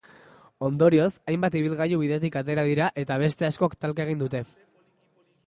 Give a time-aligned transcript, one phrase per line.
[0.67, 4.45] Ondorioz, hainbat ibilgailu bidetik atera dira eta beste askok talka egin dute.